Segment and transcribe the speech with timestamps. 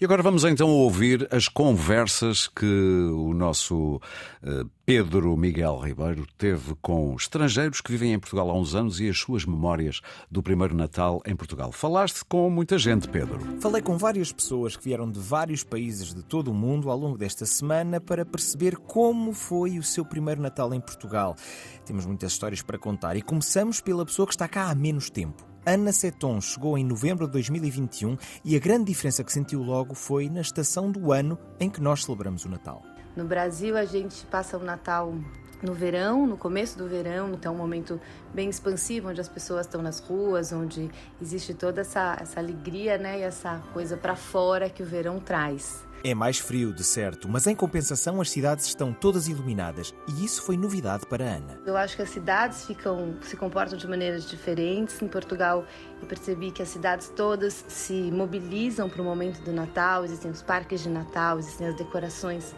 [0.00, 4.00] E agora vamos então ouvir as conversas que o nosso
[4.42, 9.08] uh, Pedro Miguel Ribeiro teve com estrangeiros que vivem em Portugal há uns anos e
[9.08, 11.70] as suas memórias do primeiro Natal em Portugal.
[11.70, 13.38] Falaste com muita gente, Pedro.
[13.60, 17.16] Falei com várias pessoas que vieram de vários países de todo o mundo ao longo
[17.16, 21.36] desta semana para perceber como foi o seu primeiro Natal em Portugal.
[21.86, 25.53] Temos muitas histórias para contar e começamos pela pessoa que está cá há menos tempo.
[25.66, 30.28] Ana Seton chegou em novembro de 2021 e a grande diferença que sentiu logo foi
[30.28, 32.82] na estação do ano em que nós celebramos o Natal.
[33.16, 35.14] No Brasil, a gente passa o Natal
[35.62, 38.00] no verão, no começo do verão, então um momento
[38.32, 40.90] bem expansivo, onde as pessoas estão nas ruas, onde
[41.20, 45.84] existe toda essa, essa alegria né, e essa coisa para fora que o verão traz.
[46.06, 50.42] É mais frio, de certo, mas em compensação as cidades estão todas iluminadas e isso
[50.42, 51.58] foi novidade para Ana.
[51.64, 55.00] Eu acho que as cidades ficam, se comportam de maneiras diferentes.
[55.00, 55.64] Em Portugal,
[56.02, 60.04] eu percebi que as cidades todas se mobilizam para o momento do Natal.
[60.04, 62.54] Existem os parques de Natal, existem as decorações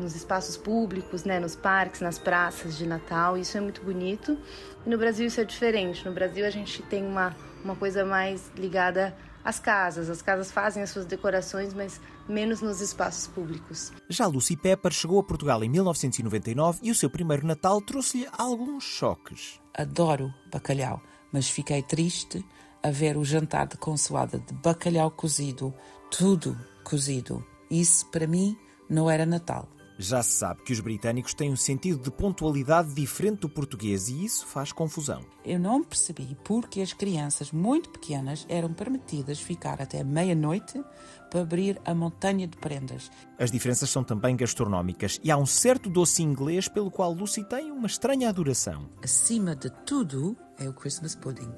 [0.00, 3.36] nos espaços públicos, né, nos parques, nas praças de Natal.
[3.36, 4.38] Isso é muito bonito.
[4.84, 6.04] E no Brasil isso é diferente.
[6.04, 10.08] No Brasil a gente tem uma, uma coisa mais ligada às casas.
[10.10, 13.92] As casas fazem as suas decorações, mas menos nos espaços públicos.
[14.08, 18.84] Já Lucy Pepper chegou a Portugal em 1999 e o seu primeiro Natal trouxe-lhe alguns
[18.84, 19.60] choques.
[19.74, 21.02] Adoro bacalhau,
[21.32, 22.44] mas fiquei triste
[22.82, 25.74] a ver o jantar de consoada de bacalhau cozido,
[26.10, 27.44] tudo cozido.
[27.70, 28.56] Isso, para mim,
[28.88, 29.68] não era Natal.
[30.02, 34.24] Já se sabe que os britânicos têm um sentido de pontualidade diferente do português e
[34.24, 35.20] isso faz confusão.
[35.44, 40.82] Eu não percebi porque as crianças muito pequenas eram permitidas ficar até meia-noite
[41.30, 43.10] para abrir a montanha de prendas.
[43.38, 47.70] As diferenças são também gastronómicas e há um certo doce inglês pelo qual Lucy tem
[47.70, 48.88] uma estranha adoração.
[49.04, 51.52] Acima de tudo é o Christmas pudding.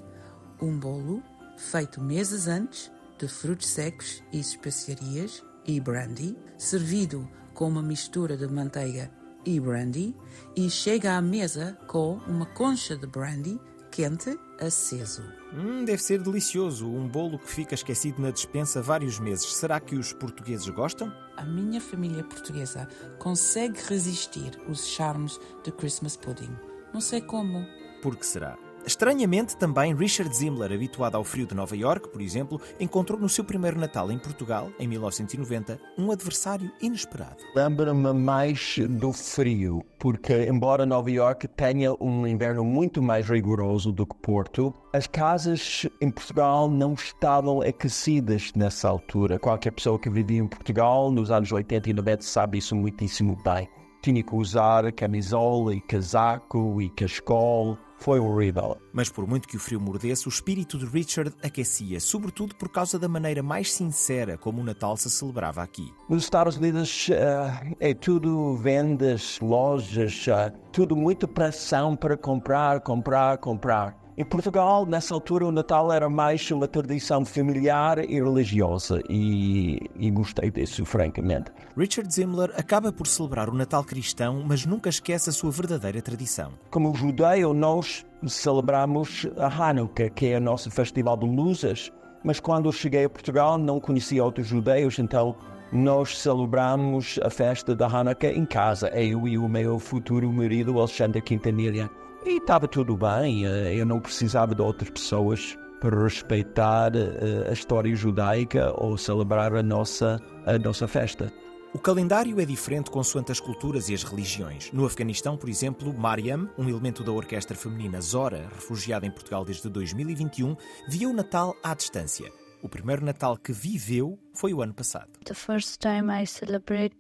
[0.60, 1.22] Um bolo
[1.56, 8.47] feito meses antes de frutos secos e especiarias e brandy, servido com uma mistura de
[8.48, 9.11] manteiga
[9.45, 10.14] e brandy
[10.56, 13.60] e chega à mesa com uma concha de brandy
[13.91, 15.22] quente aceso.
[15.53, 16.88] Hum, deve ser delicioso.
[16.88, 19.53] Um bolo que fica esquecido na despensa vários meses.
[19.54, 21.12] Será que os portugueses gostam?
[21.37, 22.88] A minha família portuguesa
[23.19, 26.56] consegue resistir os charmes de Christmas pudding.
[26.93, 27.66] Não sei como.
[28.00, 28.56] Por que será?
[28.84, 33.44] Estranhamente, também Richard Zimmler, habituado ao frio de Nova York, por exemplo, encontrou no seu
[33.44, 37.37] primeiro Natal em Portugal, em 1990, um adversário inesperado.
[37.54, 44.04] Lembra-me mais do frio, porque embora Nova York tenha um inverno muito mais rigoroso do
[44.04, 49.38] que Porto, as casas em Portugal não estavam aquecidas nessa altura.
[49.38, 53.69] Qualquer pessoa que vivia em Portugal nos anos 80 e 90 sabe isso muitíssimo bem.
[54.03, 58.76] Tinha que usar camisola e casaco e cascol foi horrível.
[58.92, 62.98] Mas por muito que o frio mordesse, o espírito de Richard aquecia, sobretudo por causa
[62.98, 65.92] da maneira mais sincera como o Natal se celebrava aqui.
[66.08, 73.38] Nos Estados Unidos uh, é tudo vendas, lojas, uh, tudo muito pressão para comprar, comprar,
[73.38, 74.01] comprar.
[74.15, 80.11] Em Portugal, nessa altura, o Natal era mais uma tradição familiar e religiosa e, e,
[80.11, 81.50] gostei disso, francamente.
[81.75, 86.53] Richard Zimmler acaba por celebrar o Natal cristão, mas nunca esquece a sua verdadeira tradição.
[86.71, 91.91] Como judeu, nós celebramos a Hanukkah, que é o nosso festival de luzes,
[92.23, 95.34] mas quando eu cheguei a Portugal não conhecia outros judeus, então
[95.73, 101.23] nós celebramos a festa da Hanukkah em casa, eu e o meu futuro marido Alexandre
[101.23, 101.89] Quintanilha.
[102.25, 107.53] E estava tudo bem, eh, eu não precisava de outras pessoas para respeitar eh, a
[107.53, 111.32] história judaica ou celebrar a nossa, a nossa festa.
[111.75, 114.71] O calendário é diferente consoante as culturas e as religiões.
[114.72, 119.69] No Afeganistão, por exemplo, Mariam, um elemento da orquestra feminina Zora, refugiada em Portugal desde
[119.69, 120.55] 2021,
[120.87, 122.31] via o Natal à distância.
[122.62, 125.11] O primeiro Natal que viveu foi o ano passado.
[125.25, 126.94] The first time I celebrate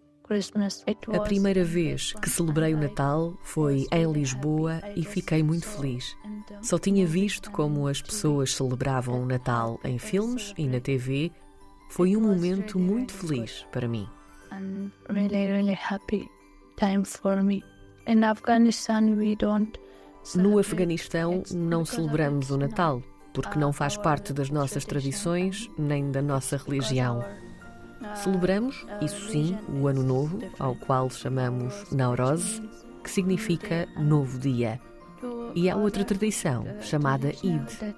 [1.14, 6.16] a primeira vez que celebrei o Natal foi em Lisboa e fiquei muito feliz.
[6.60, 11.30] Só tinha visto como as pessoas celebravam o Natal em filmes e na TV.
[11.90, 14.08] Foi um momento muito feliz para mim.
[20.34, 23.02] No Afeganistão não celebramos o Natal
[23.32, 27.24] porque não faz parte das nossas tradições nem da nossa religião.
[28.16, 32.62] Celebramos, isso sim, o Ano Novo, ao qual chamamos Naurose,
[33.02, 34.80] que significa Novo Dia.
[35.54, 37.94] E há outra tradição, chamada Eid.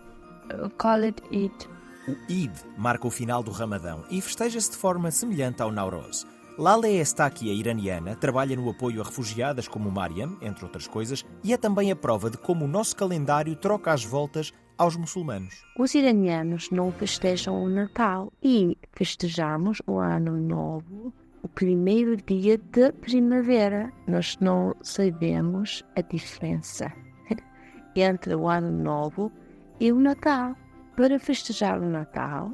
[2.06, 6.26] O Eid marca o final do Ramadão e festeja-se de forma semelhante ao Naurose.
[6.56, 11.52] Lale Estaki, a iraniana, trabalha no apoio a refugiadas como Mariam, entre outras coisas, e
[11.52, 15.62] é também a prova de como o nosso calendário troca as voltas aos muçulmanos.
[15.78, 21.12] Os iranianos não festejam o Natal e festejamos o Ano Novo
[21.44, 23.92] o primeiro dia da primavera.
[24.08, 26.90] Nós não sabemos a diferença
[27.94, 29.30] entre o Ano Novo
[29.78, 30.56] e o Natal.
[30.96, 32.50] Para festejar o Natal,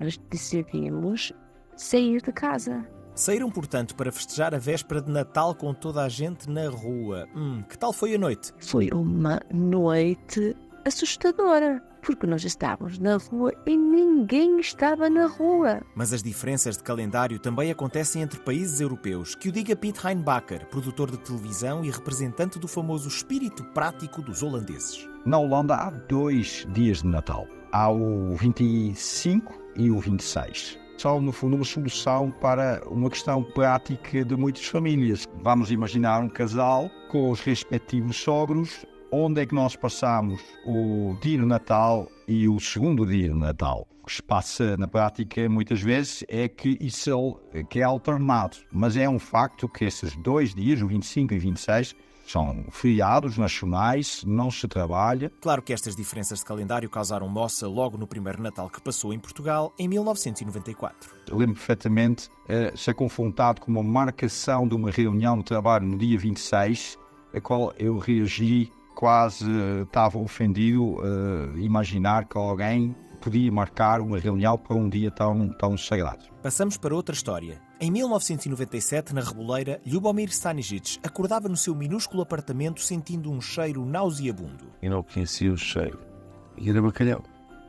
[0.00, 1.32] nós decidimos
[1.76, 2.84] sair de casa.
[3.14, 7.28] Saíram, portanto, para festejar a véspera de Natal com toda a gente na rua.
[7.36, 8.52] Hum, que tal foi a noite?
[8.58, 15.82] Foi uma noite assustadora, porque nós estávamos na rua e ninguém estava na rua.
[15.94, 20.66] Mas as diferenças de calendário também acontecem entre países europeus, que o diga Piet Heinbacher,
[20.66, 25.08] produtor de televisão e representante do famoso espírito prático dos holandeses.
[25.24, 27.46] Na Holanda há dois dias de Natal.
[27.70, 34.24] Há o 25 e o 26 são, no fundo, uma solução para uma questão prática
[34.24, 35.26] de muitas famílias.
[35.42, 41.38] Vamos imaginar um casal com os respectivos sogros onde é que nós passamos o dia
[41.38, 43.86] de Natal e o segundo dia de Natal.
[44.02, 48.56] O que se passa na prática muitas vezes é que isso é, que é alternado,
[48.72, 51.94] mas é um facto que esses dois dias, o 25 e 26,
[52.26, 55.30] são feriados nacionais, não se trabalha.
[55.40, 59.18] Claro que estas diferenças de calendário causaram moça logo no primeiro Natal que passou em
[59.18, 61.10] Portugal, em 1994.
[61.30, 66.18] Lembro perfeitamente uh, ser confrontado com uma marcação de uma reunião de trabalho no dia
[66.18, 66.98] 26,
[67.34, 69.46] a qual eu reagi quase
[69.82, 75.78] estava ofendido uh, imaginar que alguém podia marcar uma reunião para um dia tão, tão
[75.78, 76.24] sagrado.
[76.42, 77.60] Passamos para outra história.
[77.80, 84.66] Em 1997, na Reboleira, Ljubomir Stanisic acordava no seu minúsculo apartamento sentindo um cheiro nauseabundo.
[84.82, 85.98] E não conhecia o cheiro.
[86.58, 87.22] E era bacalhau.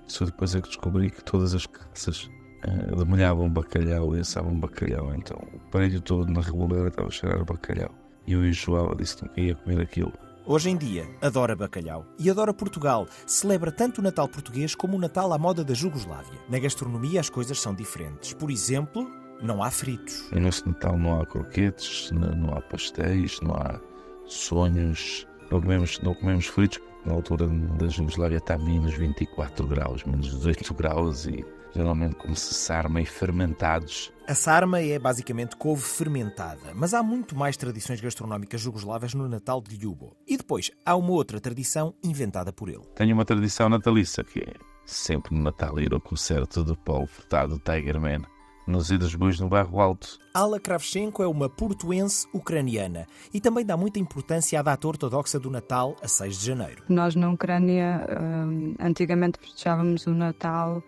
[0.07, 2.29] Só depois é que descobri que todas as casas
[2.67, 5.13] uh, demolhavam bacalhau e assavam bacalhau.
[5.15, 7.91] Então o prédio todo na Reboleira estava a cheirar bacalhau.
[8.25, 10.13] E eu enjoava, disse que não ia comer aquilo.
[10.45, 13.07] Hoje em dia, adora bacalhau e adora Portugal.
[13.25, 16.37] Celebra tanto o Natal português como o Natal à moda da Jugoslávia.
[16.49, 18.33] Na gastronomia, as coisas são diferentes.
[18.33, 19.09] Por exemplo,
[19.41, 20.29] não há fritos.
[20.33, 23.79] E nesse Natal não há croquetes, não há pastéis, não há
[24.25, 25.25] sonhos.
[25.49, 26.81] Não comemos, não comemos fritos.
[27.05, 32.53] Na altura da Jugoslávia está a menos 24 graus, menos 18 graus e geralmente como-se
[32.53, 34.11] sarma e fermentados.
[34.27, 39.61] A sarma é basicamente couve fermentada, mas há muito mais tradições gastronómicas jugoslavas no Natal
[39.61, 40.15] de Ljubo.
[40.27, 42.85] E depois há uma outra tradição inventada por ele.
[42.95, 44.53] Tenho uma tradição natalícia que é
[44.85, 48.21] sempre no Natal ir ao concerto do Paulo Furtado Tigerman
[48.65, 50.19] nos Idas Bois no Barro Alto.
[50.33, 55.49] Ala Kravchenko é uma portuense ucraniana e também dá muita importância à data ortodoxa do
[55.49, 56.83] Natal, a 6 de janeiro.
[56.87, 60.81] Nós na Ucrânia hum, antigamente festejávamos o Natal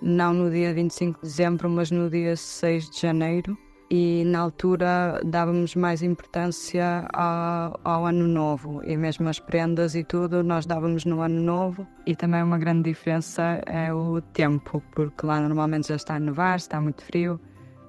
[0.00, 3.56] não no dia 25 de dezembro, mas no dia 6 de janeiro.
[3.90, 10.04] E na altura dávamos mais importância ao, ao, ano novo e mesmo as prendas e
[10.04, 11.86] tudo nós dávamos no ano novo.
[12.06, 16.56] E também uma grande diferença é o tempo, porque lá normalmente já está a nevar,
[16.56, 17.40] está muito frio.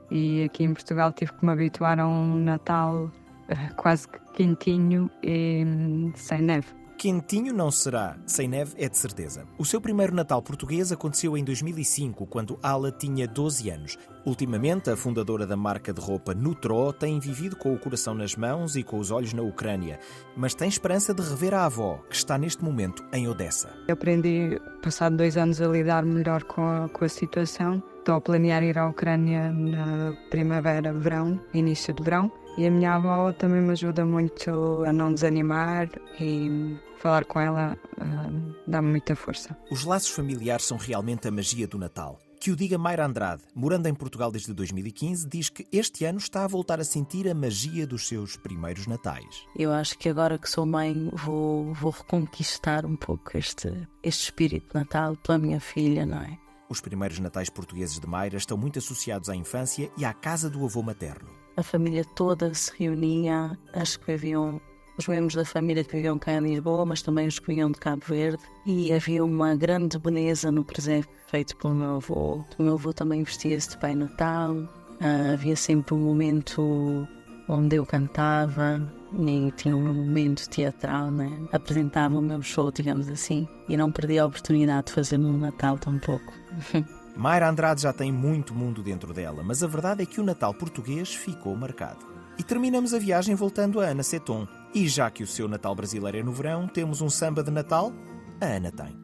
[0.09, 3.11] E aqui em Portugal tive que me habituar a um Natal
[3.49, 6.67] eh, quase quentinho e hum, sem neve.
[6.99, 9.45] Quentinho não será, sem neve é de certeza.
[9.57, 13.97] O seu primeiro Natal português aconteceu em 2005, quando Ala tinha 12 anos.
[14.25, 18.75] Ultimamente, a fundadora da marca de roupa Nutro tem vivido com o coração nas mãos
[18.75, 19.97] e com os olhos na Ucrânia,
[20.35, 23.69] mas tem esperança de rever a avó, que está neste momento em Odessa.
[23.87, 27.81] Eu aprendi, passado dois anos, a lidar melhor com a, com a situação.
[27.99, 32.29] Estou a planear ir à Ucrânia na primavera, verão, início de verão.
[32.59, 35.89] E a minha avó também me ajuda muito a não desanimar
[36.19, 39.57] e falar com ela uh, dá-me muita força.
[39.71, 42.19] Os laços familiares são realmente a magia do Natal.
[42.37, 46.43] Que o diga Mayra Andrade, morando em Portugal desde 2015, diz que este ano está
[46.43, 49.45] a voltar a sentir a magia dos seus primeiros natais.
[49.57, 53.71] Eu acho que agora que sou mãe vou, vou reconquistar um pouco este,
[54.03, 56.37] este espírito de Natal pela minha filha, não é?
[56.69, 60.65] Os primeiros natais portugueses de Mayra estão muito associados à infância e à casa do
[60.65, 61.38] avô materno.
[61.57, 64.61] A família toda se reunia, acho que haviam
[64.97, 67.79] os membros da família que viviam cá em Lisboa, mas também os que vinham de
[67.79, 68.43] Cabo Verde.
[68.65, 72.43] E havia uma grande beleza no presente feito pelo meu avô.
[72.57, 74.51] O meu avô também vestia-se de Pai Natal.
[74.51, 77.07] Uh, havia sempre um momento
[77.47, 78.81] onde eu cantava
[79.17, 81.31] e tinha um momento teatral, né?
[81.51, 85.77] apresentava o meu show, digamos assim, e não perdi a oportunidade de fazer no Natal
[85.77, 86.31] tampouco.
[87.19, 90.53] Mayra Andrade já tem muito mundo dentro dela, mas a verdade é que o Natal
[90.53, 91.99] português ficou marcado.
[92.37, 94.47] E terminamos a viagem voltando a Ana Seton.
[94.73, 97.91] E já que o seu Natal brasileiro é no verão, temos um samba de Natal?
[98.39, 98.97] A Ana tem.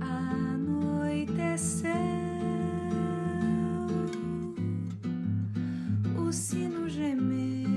[0.00, 1.90] Anoiteceu,
[6.24, 7.68] o sino gemeu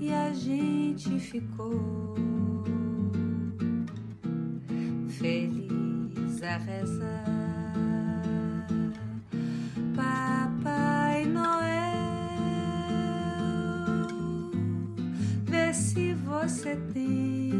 [0.00, 2.29] e a gente ficou
[16.60, 17.50] você tem.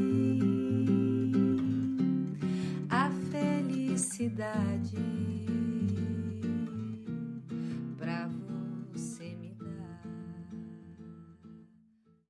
[2.90, 5.09] A felicidade